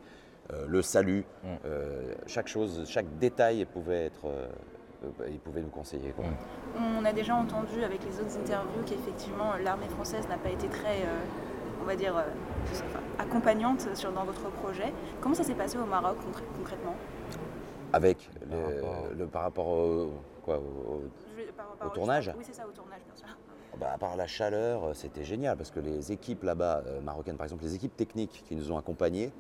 euh, 0.54 0.66
le 0.68 0.82
salut, 0.82 1.26
Mm. 1.44 1.48
euh, 1.66 2.14
chaque 2.28 2.48
chose, 2.48 2.84
chaque 2.88 3.18
détail 3.18 3.66
pouvait 3.66 4.06
être... 4.06 4.26
euh, 4.26 4.48
il 5.30 5.40
pouvait 5.40 5.62
nous 5.62 5.70
conseiller. 5.70 6.12
quoi. 6.12 6.26
Mm. 6.26 6.98
On 7.00 7.06
a 7.06 7.14
déjà 7.14 7.36
entendu 7.36 7.84
avec 7.84 8.04
les 8.04 8.20
autres 8.20 8.38
interviews 8.40 8.82
qu'effectivement 8.86 9.54
l'armée 9.64 9.88
française 9.90 10.28
n'a 10.30 10.38
pas 10.38 10.50
été 10.50 10.68
très, 10.68 11.02
euh, 11.02 11.24
on 11.82 11.86
va 11.86 11.96
dire, 11.96 12.16
euh, 12.18 12.24
accompagnante 13.20 13.88
sur, 13.96 14.12
dans 14.12 14.24
votre 14.24 14.50
projet. 14.52 14.92
Comment 15.22 15.36
ça 15.36 15.44
s'est 15.44 15.54
passé 15.54 15.78
au 15.78 15.86
Maroc 15.86 16.18
concr- 16.20 16.44
concrètement? 16.58 16.96
Avec 17.94 18.30
Par 18.50 18.58
le, 18.58 18.66
rapport- 18.76 19.08
le- 19.18 19.28
par 19.28 19.42
rapport 19.44 19.68
au, 19.68 20.12
quoi, 20.44 20.58
au- 20.58 21.04
par 21.56 21.70
rapport 21.70 21.88
Au 21.88 21.90
tournage? 21.94 22.32
Oui, 22.38 22.44
c'est 22.46 22.54
ça, 22.56 22.66
au 22.68 22.72
tournage, 22.72 23.02
bien 23.06 23.16
sûr. 23.16 23.28
Bah, 23.80 23.92
à 23.94 23.98
part 23.98 24.16
la 24.16 24.28
chaleur, 24.28 24.84
euh, 24.86 24.94
c'était 24.94 25.24
génial 25.24 25.58
parce 25.58 25.72
que 25.72 25.80
les 25.80 26.12
équipes 26.12 26.44
là-bas, 26.44 26.84
euh, 26.88 27.02
marocaines 27.02 27.36
par 27.38 27.46
exemple, 27.46 27.64
les 27.64 27.76
équipes 27.76 27.96
techniques 27.96 28.44
qui 28.48 28.56
nous 28.56 28.72
ont 28.72 28.78
accompagnés, 28.78 29.32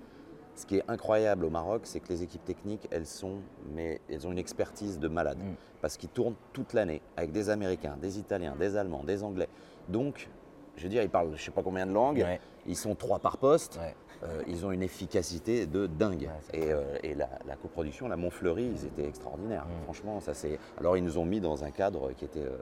ce 0.55 0.65
qui 0.65 0.77
est 0.77 0.83
incroyable 0.87 1.43
au 1.45 1.49
Maroc, 1.49 1.81
c'est 1.83 1.99
que 1.99 2.07
les 2.09 2.23
équipes 2.23 2.45
techniques, 2.45 2.87
elles 2.91 3.05
sont, 3.05 3.39
mais 3.73 3.99
elles 4.09 4.25
ont 4.25 4.31
une 4.31 4.37
expertise 4.37 4.99
de 4.99 5.07
malade 5.09 5.37
Mm. 5.39 5.55
parce 5.81 5.97
qu'ils 5.97 6.09
tournent 6.09 6.35
toute 6.53 6.73
l'année 6.73 7.01
avec 7.17 7.31
des 7.33 7.49
Américains, 7.49 7.97
des 8.01 8.19
Italiens, 8.19 8.55
des 8.57 8.77
Allemands, 8.77 9.03
des 9.03 9.21
Anglais. 9.23 9.49
Donc, 9.89 10.29
je 10.77 10.83
veux 10.83 10.89
dire, 10.89 11.03
ils 11.03 11.09
parlent 11.09 11.35
je 11.35 11.43
sais 11.43 11.51
pas 11.51 11.61
combien 11.63 11.85
de 11.85 11.91
langues, 11.93 12.19
Ouais. 12.25 12.39
ils 12.67 12.77
sont 12.77 12.95
trois 12.95 13.19
par 13.19 13.37
poste. 13.37 13.77
Ouais. 13.81 13.93
Euh, 14.23 14.43
ils 14.47 14.65
ont 14.65 14.71
une 14.71 14.81
efficacité 14.81 15.65
de 15.65 15.87
dingue. 15.87 16.29
Ouais, 16.53 16.59
et 16.59 16.71
euh, 16.71 16.97
et 17.03 17.15
la, 17.15 17.27
la 17.45 17.57
coproduction, 17.57 18.07
la 18.07 18.15
Montfleury, 18.15 18.63
ils 18.63 18.85
étaient 18.85 19.07
extraordinaires. 19.07 19.65
Mm. 19.65 19.83
Franchement, 19.83 20.19
ça 20.21 20.33
c'est. 20.33 20.57
Alors 20.79 20.95
ils 20.95 21.03
nous 21.03 21.17
ont 21.17 21.25
mis 21.25 21.41
dans 21.41 21.65
un 21.65 21.71
cadre 21.71 22.13
qui 22.13 22.23
était, 22.23 22.39
euh, 22.39 22.57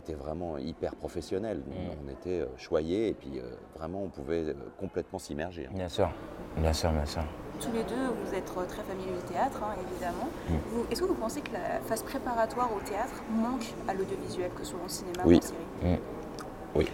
qui 0.00 0.12
était 0.12 0.20
vraiment 0.20 0.58
hyper 0.58 0.94
professionnel. 0.96 1.58
Mm. 1.58 1.72
On 2.06 2.10
était 2.10 2.40
euh, 2.40 2.46
choyés 2.56 3.08
et 3.08 3.14
puis 3.14 3.38
euh, 3.38 3.42
vraiment 3.76 4.02
on 4.02 4.08
pouvait 4.08 4.44
euh, 4.48 4.54
complètement 4.78 5.18
s'immerger. 5.18 5.66
hein. 5.66 5.74
Bien 5.74 5.88
sûr, 5.88 6.10
bien 6.56 6.72
sûr, 6.72 6.90
bien 6.90 7.04
sûr. 7.06 7.22
Tous 7.60 7.72
les 7.72 7.84
deux, 7.84 8.08
vous 8.24 8.34
êtes 8.34 8.44
très 8.46 8.82
familiers 8.82 9.12
du 9.18 9.32
théâtre, 9.32 9.62
hein, 9.62 9.74
évidemment. 9.90 10.28
Mm. 10.48 10.54
Vous- 10.70 10.86
Est-ce 10.90 11.02
que 11.02 11.06
vous 11.06 11.14
pensez 11.14 11.40
que 11.42 11.52
la 11.52 11.80
phase 11.80 12.02
préparatoire 12.02 12.70
au 12.74 12.80
théâtre 12.80 13.22
manque 13.30 13.66
à 13.88 13.94
l'audiovisuel, 13.94 14.50
que 14.52 14.64
ce 14.64 14.70
soit 14.72 14.80
en 14.84 14.88
cinéma 14.88 15.22
Oui. 15.26 15.34
ou 15.34 15.38
en 15.38 15.42
série? 15.42 15.98
Oui. 16.74 16.88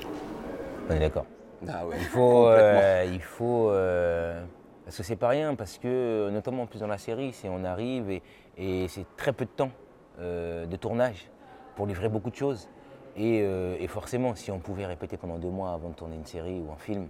On 0.91 0.95
est 0.95 1.01
d'accord. 1.01 1.27
Ah. 1.69 1.83
Il 1.93 2.05
faut, 2.05 2.47
euh, 2.49 3.05
il 3.13 3.23
faut 3.23 3.71
euh, 3.71 4.43
parce 4.85 4.97
que 4.99 5.03
c'est 5.03 5.17
pas 5.17 5.29
rien, 5.29 5.55
parce 5.55 5.79
que 5.79 6.29
notamment 6.31 6.63
en 6.63 6.67
plus 6.67 6.81
dans 6.81 6.87
la 6.87 6.99
série, 6.99 7.33
c'est 7.33 7.49
on 7.49 7.65
arrive 7.65 8.11
et, 8.11 8.23
et 8.57 8.89
c'est 8.89 9.07
très 9.17 9.33
peu 9.33 9.45
de 9.45 9.51
temps 9.51 9.71
euh, 10.21 10.67
de 10.67 10.77
tournage 10.77 11.31
pour 11.75 11.87
livrer 11.87 12.09
beaucoup 12.09 12.31
de 12.31 12.37
choses. 12.37 12.69
Et, 13.17 13.41
euh, 13.43 13.77
et 13.81 13.87
forcément, 13.89 14.35
si 14.35 14.51
on 14.51 14.59
pouvait 14.59 14.87
répéter 14.87 15.17
pendant 15.17 15.39
deux 15.39 15.49
mois 15.51 15.73
avant 15.73 15.89
de 15.89 15.95
tourner 15.95 16.17
une 16.17 16.27
série 16.27 16.61
ou 16.61 16.71
un 16.73 16.77
film, 16.77 17.09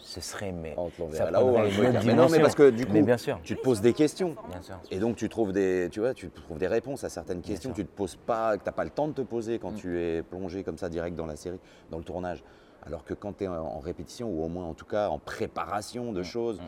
ce 0.00 0.20
serait 0.20 0.52
mais 0.52 0.74
On 0.76 0.88
te 0.88 1.14
ça 1.14 1.30
là-haut. 1.30 1.56
hein, 1.58 1.64
mais 2.04 2.14
non, 2.14 2.28
mais 2.30 2.40
parce 2.40 2.54
que 2.54 2.70
du 2.70 2.86
coup, 2.86 3.00
bien 3.02 3.16
sûr, 3.18 3.38
tu 3.42 3.56
te 3.56 3.62
poses 3.62 3.80
des 3.80 3.92
questions. 3.92 4.34
bien 4.50 4.60
sûr. 4.62 4.78
Et 4.90 4.98
donc 4.98 5.16
tu 5.16 5.28
trouves 5.28 5.52
des, 5.52 5.88
tu 5.90 6.00
vois, 6.00 6.12
tu 6.14 6.30
trouves 6.30 6.58
des 6.58 6.66
réponses 6.66 7.04
à 7.04 7.08
certaines 7.08 7.40
questions 7.42 7.70
que 7.70 7.76
tu 7.76 7.84
te 7.86 7.94
poses 7.96 8.16
pas, 8.16 8.56
que 8.58 8.64
n'as 8.64 8.72
pas 8.72 8.84
le 8.84 8.90
temps 8.90 9.08
de 9.08 9.12
te 9.12 9.20
poser 9.22 9.58
quand 9.58 9.72
Mm. 9.72 9.76
tu 9.76 10.00
es 10.00 10.22
plongé 10.22 10.64
comme 10.64 10.76
ça 10.78 10.88
direct 10.88 11.16
dans 11.16 11.26
la 11.26 11.36
série, 11.36 11.60
dans 11.90 11.98
le 11.98 12.04
tournage. 12.04 12.42
Alors 12.84 13.04
que 13.04 13.14
quand 13.14 13.36
tu 13.38 13.44
es 13.44 13.48
en, 13.48 13.78
répétition 13.78 14.28
ou 14.28 14.42
au 14.44 14.48
moins 14.48 14.64
en 14.64 14.74
tout 14.74 14.86
cas 14.86 15.08
en 15.08 15.18
préparation 15.18 16.12
de 16.12 16.22
choses, 16.22 16.58
mm, 16.60 16.64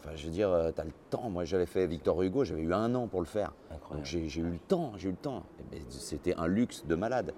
enfin 0.00 0.10
je 0.14 0.24
veux 0.26 0.30
dire, 0.32 0.50
tu 0.74 0.80
as 0.80 0.84
le 0.84 0.92
temps. 1.10 1.28
Moi 1.28 1.44
j'avais 1.44 1.66
fait 1.66 1.86
Victor 1.86 2.22
Hugo, 2.22 2.44
j'avais 2.44 2.62
eu 2.62 2.72
un 2.72 2.94
an 2.94 3.08
pour 3.08 3.20
le 3.20 3.26
faire. 3.26 3.52
Donc 3.70 3.78
Incroyable. 3.80 4.06
j'ai 4.06 4.28
j'ai 4.28 4.40
eu 4.42 4.44
le 4.50 4.58
temps, 4.58 4.92
j'ai 4.96 5.08
eu 5.08 5.12
le 5.12 5.16
temps. 5.18 5.42
C'était 5.88 6.34
un 6.36 6.46
luxe 6.46 6.84
de 6.86 6.94
malade. 6.94 7.32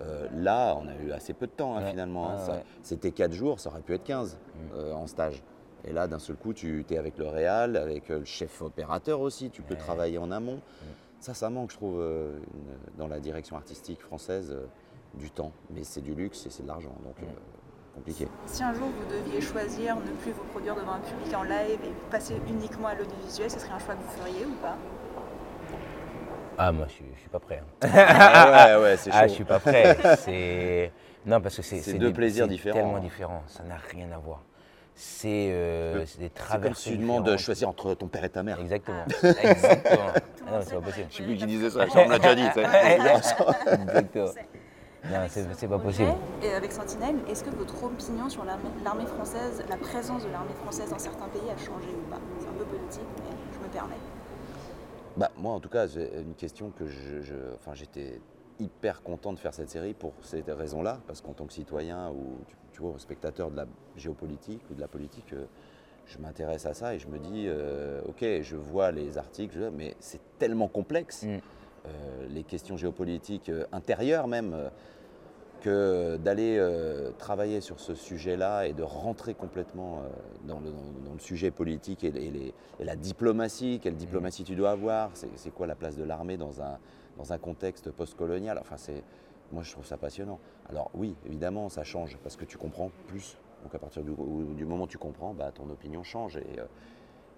Euh, 0.00 0.28
là, 0.32 0.76
on 0.80 0.86
a 0.88 0.94
eu 0.96 1.10
assez 1.12 1.32
peu 1.32 1.46
de 1.46 1.52
temps 1.52 1.76
hein, 1.76 1.82
Ouais. 1.82 1.90
finalement. 1.90 2.30
hein. 2.30 2.36
Ouais, 2.46 2.52
ouais. 2.54 2.64
C'était 2.82 3.10
4 3.10 3.32
jours, 3.32 3.58
ça 3.60 3.70
aurait 3.70 3.80
pu 3.82 3.94
être 3.94 4.04
15 4.04 4.36
Mm. 4.36 4.58
euh, 4.74 4.92
en 4.94 5.06
stage. 5.06 5.42
Et 5.84 5.92
là, 5.92 6.06
d'un 6.08 6.18
seul 6.18 6.36
coup, 6.36 6.52
tu 6.52 6.84
es 6.90 6.98
avec 6.98 7.18
le 7.18 7.26
réal, 7.28 7.76
avec 7.76 8.10
euh, 8.10 8.20
le 8.20 8.24
chef 8.24 8.62
opérateur 8.62 9.20
aussi, 9.20 9.50
tu 9.50 9.62
peux 9.62 9.74
Ouais. 9.74 9.80
travailler 9.80 10.18
en 10.18 10.30
amont. 10.30 10.56
Mm. 10.56 10.84
Ça, 11.20 11.34
ça 11.34 11.50
manque, 11.50 11.70
je 11.72 11.76
trouve, 11.76 11.98
euh, 12.00 12.38
une- 12.54 12.96
dans 12.98 13.08
la 13.08 13.18
direction 13.18 13.56
artistique 13.56 14.00
française, 14.02 14.52
euh, 14.52 14.66
du 15.14 15.30
temps. 15.30 15.52
Mais 15.70 15.82
c'est 15.82 16.00
du 16.00 16.14
luxe 16.14 16.46
et 16.46 16.50
c'est 16.50 16.62
de 16.62 16.68
l'argent, 16.68 16.94
donc 17.04 17.18
Mm. 17.20 17.24
euh, 17.24 17.94
compliqué. 17.96 18.28
Si 18.46 18.62
un 18.62 18.72
jour 18.74 18.86
vous 18.88 19.12
deviez 19.12 19.40
choisir 19.40 19.96
ne 19.96 20.12
plus 20.22 20.30
vous 20.30 20.44
produire 20.52 20.76
devant 20.76 20.92
un 20.92 21.00
public 21.00 21.34
en 21.34 21.42
live 21.42 21.80
et 21.84 22.10
passer 22.10 22.36
uniquement 22.48 22.86
à 22.88 22.94
l'audiovisuel, 22.94 23.50
ce 23.50 23.58
serait 23.58 23.72
un 23.72 23.78
choix 23.80 23.94
que 23.94 24.02
vous 24.02 24.22
feriez 24.22 24.46
ou 24.46 24.54
pas? 24.62 24.76
Ah 26.58 26.72
moi 26.72 26.86
je 26.88 26.92
suis, 26.94 27.04
je 27.14 27.20
suis 27.20 27.28
pas 27.28 27.38
prêt. 27.38 27.62
hein. 27.62 27.88
ah 27.94 28.66
ouais, 28.78 28.82
ouais, 28.82 28.96
c'est 28.96 29.10
chaud. 29.10 29.16
Ah 29.20 29.26
je 29.28 29.32
suis 29.32 29.44
pas 29.44 29.60
prêt. 29.60 29.96
C'est 30.18 30.92
non 31.26 31.40
parce 31.40 31.56
que 31.56 31.62
c'est 31.62 31.78
C'est 31.80 31.94
deux 31.94 32.08
des- 32.08 32.12
plaisirs 32.14 32.44
c'est 32.46 32.50
différents. 32.50 32.76
Tellement 32.78 32.98
différent, 32.98 33.42
ça 33.46 33.62
n'a 33.64 33.76
rien 33.92 34.10
à 34.14 34.18
voir. 34.18 34.40
C'est 34.94 35.50
euh, 35.52 36.04
c'est 36.06 36.18
des 36.18 36.24
C'est 36.24 36.38
comme 36.38 36.46
traversées. 36.46 36.82
si 36.82 36.90
tu 36.92 36.98
demandes 36.98 37.24
de 37.26 37.36
choisir 37.36 37.68
entre 37.68 37.94
ton 37.94 38.06
père 38.08 38.24
et 38.24 38.30
ta 38.30 38.42
mère. 38.42 38.58
Exactement. 38.60 39.04
Exactement. 39.22 40.10
Ah 40.14 40.50
non, 40.52 40.58
c'est 40.62 40.74
pas 40.74 40.80
possible. 40.80 41.06
a- 41.06 41.10
Je 41.10 41.16
sais 41.16 41.22
plus 41.22 41.36
qui 41.36 41.46
disait 41.46 41.70
ça, 41.70 41.86
on 41.94 42.04
me 42.06 42.10
l'a 42.10 42.18
déjà 42.18 42.34
dit. 42.34 42.42
Exactement. 42.42 44.32
Non, 45.10 45.14
Avec 45.16 45.30
c'est 45.30 45.42
ce 45.44 45.48
c'est 45.54 45.68
pas 45.68 45.78
possible. 45.78 46.12
Et 46.42 46.52
avec 46.52 46.72
Sentinelle, 46.72 47.16
est-ce 47.30 47.44
que 47.44 47.50
votre 47.50 47.84
opinion 47.84 48.28
sur 48.28 48.44
l'armée 48.44 48.64
l'armée 48.84 49.06
française, 49.06 49.62
la 49.70 49.76
présence 49.76 50.24
de 50.24 50.30
l'armée 50.30 50.54
française 50.60 50.90
dans 50.90 50.98
certains 50.98 51.28
pays 51.28 51.48
a 51.54 51.56
changé 51.56 51.86
ou 51.94 52.10
pas? 52.10 52.18
C'est 52.40 52.48
un 52.48 52.52
peu 52.58 52.64
politique, 52.64 53.06
mais 53.22 53.30
je 53.54 53.58
me 53.64 53.70
permets. 53.72 53.94
Bah, 55.18 55.32
moi, 55.36 55.52
en 55.52 55.58
tout 55.58 55.68
cas, 55.68 55.88
c'est 55.88 56.12
une 56.22 56.34
question 56.36 56.70
que 56.70 56.86
je, 56.86 57.22
je- 57.22 57.34
enfin, 57.56 57.74
j'étais 57.74 58.20
hyper 58.60 59.02
content 59.02 59.32
de 59.32 59.38
faire 59.40 59.52
cette 59.52 59.68
série 59.68 59.92
pour 59.92 60.12
ces 60.22 60.42
raisons-là, 60.46 61.00
parce 61.08 61.20
qu'en 61.20 61.32
tant 61.32 61.44
que 61.46 61.52
citoyen 61.52 62.10
ou 62.10 62.38
tu, 62.46 62.54
tu 62.74 62.82
vois, 62.82 62.94
spectateur 62.98 63.50
de 63.50 63.56
la 63.56 63.66
géopolitique 63.96 64.60
ou 64.70 64.74
de 64.74 64.80
la 64.80 64.86
politique, 64.86 65.32
euh, 65.32 65.46
je 66.06 66.18
m'intéresse 66.18 66.66
à 66.66 66.72
ça 66.74 66.94
et 66.94 67.00
je 67.00 67.08
me 67.08 67.18
dis, 67.18 67.46
euh, 67.48 68.00
ok, 68.06 68.24
je 68.42 68.54
vois 68.54 68.92
les 68.92 69.18
articles, 69.18 69.56
je- 69.58 69.64
mais 69.64 69.96
c'est 69.98 70.20
tellement 70.38 70.68
complexe, 70.68 71.24
Mm. 71.24 71.28
euh, 71.86 72.26
les 72.28 72.44
questions 72.44 72.76
géopolitiques 72.76 73.50
intérieures 73.72 74.28
même. 74.28 74.70
Que 75.60 76.16
d'aller 76.18 76.56
euh, 76.58 77.10
travailler 77.18 77.60
sur 77.60 77.80
ce 77.80 77.94
sujet-là 77.94 78.66
et 78.66 78.72
de 78.72 78.82
rentrer 78.82 79.34
complètement 79.34 79.98
euh, 79.98 80.08
dans, 80.46 80.60
le, 80.60 80.70
dans- 80.70 81.06
dans 81.08 81.12
le 81.12 81.18
sujet 81.18 81.50
politique 81.50 82.04
et, 82.04 82.10
les- 82.10 82.30
les- 82.30 82.54
et 82.80 82.84
la 82.84 82.96
diplomatie, 82.96 83.80
quelle 83.82 83.96
diplomatie 83.96 84.44
tu 84.44 84.54
dois 84.54 84.70
avoir, 84.70 85.10
c'est 85.14 85.50
quoi 85.50 85.66
la 85.66 85.74
place 85.74 85.96
de 85.96 86.04
l'armée 86.04 86.36
dans 86.36 86.62
un, 86.62 86.78
dans 87.16 87.32
un 87.32 87.38
contexte 87.38 87.90
postcolonial, 87.90 88.58
enfin 88.58 88.76
c'est, 88.76 89.02
moi 89.52 89.62
je 89.62 89.72
trouve 89.72 89.84
ça 89.86 89.96
passionnant. 89.96 90.38
Alors 90.68 90.90
oui, 90.94 91.14
évidemment 91.26 91.68
ça 91.68 91.82
change 91.84 92.16
parce 92.22 92.36
que 92.36 92.44
tu 92.44 92.56
comprends 92.58 92.90
plus, 93.08 93.36
donc 93.62 93.74
à 93.74 93.78
partir 93.78 94.02
du 94.02 94.64
moment 94.64 94.84
où 94.84 94.88
tu 94.88 94.98
comprends, 94.98 95.34
bah, 95.34 95.50
ton 95.52 95.68
opinion 95.70 96.02
change 96.02 96.36
et, 96.36 96.58
euh, 96.58 96.64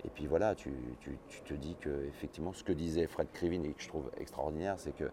et 0.05 0.09
puis 0.09 0.27
voilà, 0.27 0.55
tu, 0.55 0.71
tu- 1.01 1.19
tu 1.29 1.41
te 1.43 1.55
dis 1.55 1.77
que 1.81 2.07
effectivement 2.09 2.53
ce 2.53 2.65
que 2.65 2.73
disait 2.73 3.07
Fred 3.07 3.29
Krivin 3.33 3.63
et 3.65 3.73
que 3.73 3.83
je 3.83 3.89
trouve 3.89 4.11
extraordinaire, 4.19 4.75
c'est 4.79 4.95
que 4.97 5.05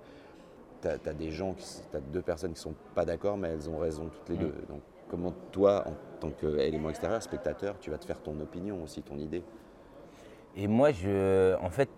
tu 0.81 0.87
as, 0.87 1.13
des 1.13 1.31
gens, 1.31 1.53
tu 1.53 1.97
as 1.97 1.99
deux 1.99 2.21
personnes 2.21 2.53
qui 2.53 2.59
sont 2.59 2.75
pas 2.95 3.05
d'accord, 3.05 3.37
mais 3.37 3.49
elles 3.49 3.69
ont 3.69 3.77
raison 3.77 4.09
toutes 4.09 4.29
les 4.29 4.35
Mm. 4.35 4.39
deux. 4.39 4.53
Donc 4.69 4.81
comment 5.09 5.33
toi, 5.51 5.85
en 5.87 5.93
tant 6.19 6.29
qu'élément 6.31 6.89
extérieur, 6.89 7.21
spectateur, 7.21 7.79
tu 7.79 7.89
vas 7.89 7.97
te 7.97 8.05
faire 8.05 8.21
ton 8.21 8.39
opinion 8.39 8.83
aussi, 8.83 9.01
ton 9.01 9.17
idée? 9.17 9.43
Et 10.55 10.67
moi, 10.67 10.91
je, 10.91 11.55
en 11.61 11.69
fait, 11.69 11.89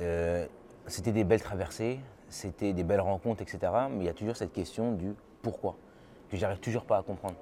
euh, 0.00 0.46
c'était 0.86 1.12
des 1.12 1.24
belles 1.24 1.42
traversées, 1.42 2.00
c'était 2.28 2.72
des 2.72 2.84
belles 2.84 3.00
rencontres, 3.00 3.42
etc. 3.42 3.72
Mais 3.90 3.98
il 3.98 4.04
y 4.06 4.08
a 4.08 4.14
toujours 4.14 4.36
cette 4.36 4.52
question 4.52 4.92
du 4.92 5.14
pourquoi, 5.42 5.76
que 6.30 6.36
j'arrive 6.36 6.58
toujours 6.58 6.84
pas 6.84 6.98
à 6.98 7.02
comprendre. 7.02 7.36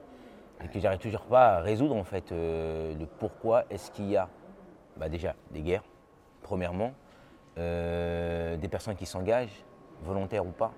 Et 0.62 0.68
que 0.68 0.78
j'arrive 0.78 1.00
toujours 1.00 1.22
pas 1.22 1.56
à 1.56 1.60
résoudre, 1.60 1.96
en 1.96 2.04
fait, 2.04 2.30
euh, 2.30 2.94
le 2.96 3.06
pourquoi 3.06 3.64
est-ce 3.70 3.90
qu'il 3.90 4.10
y 4.10 4.16
a 4.16 4.28
bah, 4.96 5.08
déjà 5.08 5.34
des 5.50 5.62
guerres, 5.62 5.82
premièrement, 6.42 6.92
euh, 7.58 8.56
des 8.56 8.68
personnes 8.68 8.96
qui 8.96 9.06
s'engagent, 9.06 9.64
volontaires 10.02 10.46
ou 10.46 10.50
pas, 10.50 10.72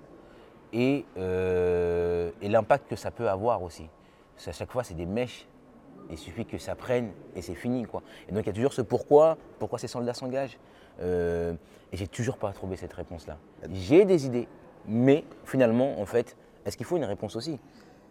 et, 0.73 1.05
euh, 1.17 2.31
et 2.43 2.49
l'impact 2.49 2.89
que 2.89 2.97
ça 2.97 3.11
peut 3.11 3.29
avoir 3.29 3.63
aussi. 3.63 3.89
Parce 4.35 4.47
qu'à 4.47 4.53
chaque 4.53 4.71
fois, 4.71 4.85
c'est 4.85 4.95
des 4.95 5.07
mèches 5.07 5.47
il 6.11 6.19
suffit 6.19 6.45
que 6.47 6.59
ça 6.59 6.75
prenne 6.75 7.11
et 7.35 7.43
c'est 7.43 7.55
fini. 7.55 7.85
Quoi. 7.85 8.03
Et 8.29 8.33
donc 8.33 8.45
il 8.45 8.47
y 8.47 8.51
a 8.51 8.53
toujours 8.53 8.73
ce 8.73 8.83
pourquoi, 8.83 9.37
pourquoi 9.59 9.79
ces 9.79 9.89
soldats 9.89 10.15
s'engagent. 10.15 10.59
Euh, 11.01 11.55
et 11.93 11.97
j'ai 11.97 12.07
toujours 12.07 12.39
pas 12.39 12.53
trouvé 12.53 12.77
cette 12.77 12.93
réponse-là. 12.93 13.39
J'ai 13.73 14.05
des 14.05 14.27
idées, 14.27 14.49
mais 14.87 15.25
finalement, 15.45 16.01
en 16.01 16.07
fait, 16.07 16.37
est-ce 16.65 16.77
qu'il 16.77 16.87
faut 16.87 16.97
une 16.97 17.05
réponse 17.05 17.37
aussi? 17.37 17.59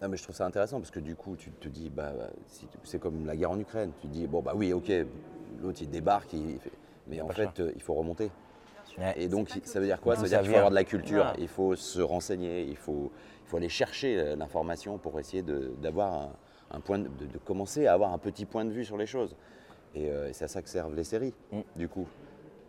Non, 0.01 0.09
mais 0.09 0.17
je 0.17 0.23
trouve 0.23 0.35
ça 0.35 0.45
intéressant 0.45 0.79
parce 0.79 0.91
que 0.91 0.99
du 0.99 1.15
coup, 1.15 1.35
tu 1.37 1.51
te 1.51 1.69
dis, 1.69 1.89
bah, 1.89 2.11
si 2.47 2.67
tu- 2.67 2.77
c'est 2.83 2.99
comme 2.99 3.25
la 3.25 3.35
guerre 3.35 3.51
en 3.51 3.59
Ukraine. 3.59 3.91
Tu 4.01 4.07
te 4.07 4.13
dis, 4.13 4.27
bon, 4.27 4.41
bah 4.41 4.51
oui, 4.55 4.73
ok, 4.73 4.91
l'autre 5.61 5.79
il 5.81 5.89
débarque, 5.89 6.33
il 6.33 6.59
fait- 6.59 6.71
mais 7.07 7.21
en 7.21 7.29
fait, 7.29 7.59
euh, 7.59 7.71
il 7.75 7.81
faut 7.81 7.93
remonter. 7.93 8.29
Ouais. 8.97 9.13
Et 9.17 9.27
donc, 9.27 9.49
ça 9.65 9.79
veut 9.79 9.85
dire 9.85 9.99
quoi 10.01 10.15
Ça 10.15 10.21
veut 10.23 10.27
dire 10.29 10.39
qu'il 10.41 10.49
faut 10.51 10.55
avoir 10.55 10.69
de 10.69 10.75
la 10.75 10.83
culture, 10.83 11.33
il 11.37 11.47
faut 11.47 11.75
se 11.75 12.01
renseigner, 12.01 12.63
il 12.63 12.77
faut, 12.77 13.11
il 13.45 13.49
faut 13.49 13.57
aller 13.57 13.69
chercher 13.69 14.17
euh, 14.19 14.35
l'information 14.35 14.97
pour 14.97 15.19
essayer 15.19 15.41
de- 15.43 15.73
d'avoir 15.81 16.13
un, 16.13 16.29
un 16.71 16.79
point, 16.79 16.99
de, 16.99 17.07
de- 17.09 17.25
de 17.25 17.37
commencer 17.39 17.87
à 17.87 17.93
avoir 17.93 18.13
un 18.13 18.17
petit 18.17 18.45
point 18.45 18.63
de 18.65 18.71
vue 18.71 18.85
sur 18.85 18.97
les 18.97 19.05
choses. 19.05 19.35
Et, 19.95 20.09
euh, 20.09 20.29
et 20.29 20.33
c'est 20.33 20.45
à 20.45 20.47
ça 20.47 20.61
que 20.61 20.69
servent 20.69 20.95
les 20.95 21.03
séries, 21.03 21.33
Mm. 21.51 21.59
du 21.75 21.87
coup, 21.89 22.07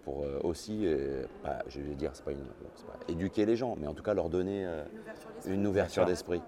pour 0.04 0.22
euh, 0.24 0.40
aussi, 0.44 0.82
euh, 0.84 1.24
pas- 1.42 1.62
je 1.68 1.80
vais 1.80 1.94
dire, 1.94 2.10
c'est 2.14 2.24
pas, 2.24 2.32
pas 2.32 2.98
éduquer 3.08 3.46
les 3.46 3.56
gens, 3.56 3.76
mais 3.80 3.86
en 3.86 3.94
tout 3.94 4.02
cas 4.02 4.14
leur 4.14 4.28
donner 4.28 4.64
euh, 4.66 4.84
une 5.46 5.66
ouverture 5.66 6.04
d'esprit. 6.06 6.42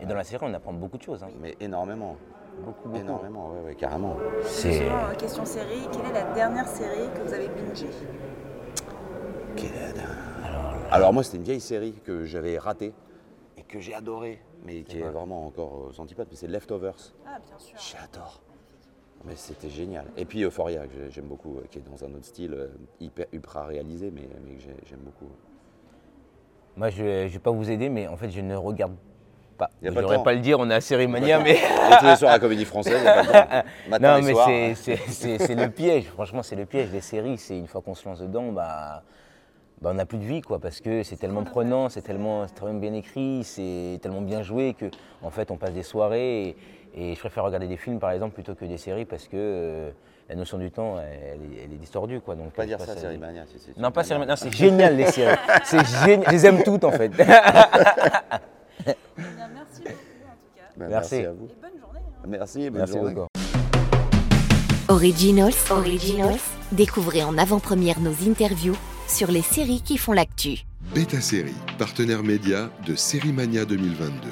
Et 0.00 0.06
dans 0.06 0.14
la 0.14 0.24
série, 0.24 0.44
on 0.48 0.52
apprend 0.54 0.72
beaucoup 0.72 0.98
de 0.98 1.02
choses. 1.02 1.22
hein. 1.22 1.28
Mais 1.40 1.54
énormément, 1.60 2.16
Beaucoup, 2.64 2.88
beaucoup. 2.90 3.00
énormément, 3.00 3.50
ouais, 3.64 3.74
carrément. 3.74 4.16
C'est 4.44 4.82
question 5.18 5.44
série, 5.44 5.88
quelle 5.92 6.10
est 6.10 6.14
la 6.14 6.34
dernière 6.34 6.66
série 6.68 7.08
que 7.14 7.20
vous 7.26 7.32
avez 7.32 7.48
bingée? 7.48 7.86
Alors 10.92 11.12
moi, 11.12 11.22
c'était 11.22 11.38
une 11.38 11.42
vieille 11.44 11.60
série 11.60 11.94
que 12.04 12.24
j'avais 12.24 12.58
ratée 12.58 12.92
et 13.56 13.62
que 13.62 13.80
j'ai 13.80 13.94
adorée, 13.94 14.38
mais 14.64 14.82
qui 14.82 14.98
est 14.98 15.02
vraiment 15.08 15.46
encore 15.46 15.88
aux 15.90 16.00
antipodes, 16.00 16.26
mais 16.30 16.36
c'est 16.36 16.46
Leftovers. 16.48 16.94
Ah, 17.26 17.38
bien 17.46 17.58
sûr. 17.58 17.76
J'adore. 17.78 18.40
Mais 19.24 19.36
c'était 19.36 19.70
génial. 19.70 20.06
Et 20.16 20.24
puis 20.24 20.42
Euphoria, 20.42 20.86
que 20.86 20.92
j'ai- 20.94 21.10
j'aime 21.10 21.26
beaucoup, 21.26 21.58
euh, 21.58 21.62
qui 21.70 21.78
est 21.78 21.82
dans 21.82 22.04
un 22.04 22.08
autre 22.14 22.24
style, 22.24 22.54
euh, 22.54 22.68
hyper, 23.00 23.26
ultra 23.32 23.64
réalisé, 23.66 24.10
mais, 24.12 24.28
mais 24.44 24.54
que 24.54 24.60
j'ai- 24.62 24.76
j'aime 24.88 24.98
beaucoup. 24.98 25.30
Moi, 26.76 26.90
je 26.90 27.02
ne 27.04 27.28
vais 27.28 27.38
pas 27.38 27.50
vous 27.52 27.70
aider, 27.70 27.88
mais 27.88 28.08
en 28.08 28.16
fait, 28.16 28.30
je 28.30 28.40
ne 28.40 28.56
regarde 28.56 28.94
pas. 29.58 29.70
Je 29.80 29.90
pas 29.90 30.00
n'aurais 30.02 30.16
temps. 30.16 30.22
pas 30.24 30.32
le 30.34 30.40
dire, 30.40 30.58
on 30.58 30.68
est 30.70 30.74
à 30.74 30.80
Série 30.80 31.06
Mania, 31.06 31.38
mais. 31.44 31.52
Et 31.54 31.96
tous 32.00 32.06
les 32.06 32.16
soirs 32.16 32.32
à 32.32 32.34
la 32.34 32.38
Comédie 32.40 32.64
Française, 32.64 32.98
il 33.00 33.06
a 33.06 33.14
pas 33.14 33.22
de 33.22 33.28
temps. 33.28 33.68
matin 33.90 34.20
non, 34.20 34.26
mais 34.26 34.34
c'est- 34.34 34.74
c'est 34.74 34.96
c'est- 35.12 35.38
c'est 35.38 35.54
le 35.54 35.70
piège. 35.70 36.06
Franchement, 36.06 36.42
c'est 36.42 36.56
le 36.56 36.66
piège. 36.66 36.90
Les 36.92 37.00
séries, 37.00 37.38
c'est 37.38 37.56
une 37.56 37.68
fois 37.68 37.80
qu'on 37.80 37.94
se 37.94 38.08
lance 38.08 38.18
dedans, 38.20 38.50
bah, 38.50 39.04
bah, 39.82 39.90
on 39.92 39.94
n'a 39.94 40.06
plus 40.06 40.18
de 40.18 40.24
vie, 40.24 40.40
quoi, 40.42 40.58
parce 40.60 40.80
que 40.80 41.02
c'est 41.02 41.16
tellement 41.16 41.42
prenant, 41.44 41.88
c'est 41.88 42.02
tellement, 42.02 42.46
c'est 42.46 42.54
tellement 42.54 42.78
bien 42.78 42.92
écrit, 42.94 43.42
c'est 43.44 43.98
tellement 44.00 44.20
bien 44.22 44.42
joué 44.42 44.74
que, 44.74 44.86
en 45.22 45.30
fait, 45.30 45.50
on 45.50 45.56
passe 45.56 45.72
des 45.72 45.82
soirées. 45.82 46.56
Et, 46.94 47.10
et 47.10 47.14
je 47.14 47.18
préfère 47.20 47.42
regarder 47.44 47.66
des 47.66 47.76
films, 47.76 47.98
par 47.98 48.12
exemple, 48.12 48.34
plutôt 48.34 48.54
que 48.54 48.64
des 48.64 48.76
séries, 48.78 49.04
parce 49.06 49.24
que 49.24 49.30
euh, 49.36 49.90
la 50.28 50.36
notion 50.36 50.56
du 50.58 50.70
temps, 50.70 50.98
elle, 51.00 51.40
est, 51.40 51.64
elle 51.64 51.72
est 51.72 51.78
distordue, 51.80 52.20
quoi. 52.20 52.36
Donc, 52.36 52.52
Pas 52.52 52.64
dire 52.64 52.80
ça, 52.80 52.96
Série 52.96 53.18
Mania. 53.18 53.42
Non, 53.76 53.90
pas 53.90 54.04
c'est 54.04 54.10
série. 54.14 54.26
Non, 54.26 54.36
c'est 54.36 54.52
génial 54.54 54.96
les 54.96 55.06
séries. 55.06 55.36
C'est 55.64 55.84
génial. 56.04 56.24
Je 56.26 56.30
les 56.32 56.46
aime 56.46 56.62
toutes, 56.62 56.84
en 56.84 56.92
fait. 56.92 57.10
Eh 57.12 57.24
bien, 57.24 57.26
merci 59.54 59.80
beaucoup 59.80 59.90
en 60.28 60.36
tout 60.36 60.52
cas. 60.56 60.62
Ben, 60.76 60.88
Merci. 60.88 61.14
merci 61.14 61.26
à 61.26 61.32
vous. 61.32 61.46
Et 61.46 61.54
bonne 61.60 61.80
journée. 61.80 62.00
hein. 62.06 62.26
Merci, 62.28 62.70
bonne 62.70 62.78
Merci 62.78 62.92
journée. 62.94 63.14
beaucoup. 63.14 63.28
Originals, 64.88 65.52
Originals, 65.70 66.38
découvrez 66.72 67.22
en 67.24 67.36
avant-première 67.38 68.00
nos 68.00 68.12
interviews 68.28 68.76
sur 69.08 69.30
les 69.30 69.42
séries 69.42 69.82
qui 69.82 69.98
font 69.98 70.12
l'actu. 70.12 70.64
Beta 70.94 71.20
Série, 71.20 71.54
partenaire 71.78 72.22
média 72.22 72.70
de 72.86 72.94
Série 72.94 73.32
Mania 73.32 73.64
2022. 73.64 74.28